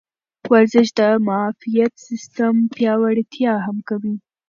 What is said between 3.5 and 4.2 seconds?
هم کوي.